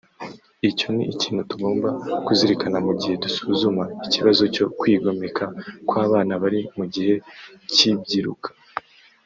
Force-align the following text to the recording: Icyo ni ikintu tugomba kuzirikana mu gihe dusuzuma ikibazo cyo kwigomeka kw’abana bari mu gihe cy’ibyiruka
Icyo 0.69 0.87
ni 0.95 1.03
ikintu 1.13 1.41
tugomba 1.51 1.87
kuzirikana 2.25 2.77
mu 2.85 2.93
gihe 2.99 3.15
dusuzuma 3.23 3.83
ikibazo 4.05 4.43
cyo 4.55 4.65
kwigomeka 4.77 5.45
kw’abana 5.87 6.33
bari 6.41 6.61
mu 6.77 6.85
gihe 6.93 7.15
cy’ibyiruka 7.73 8.49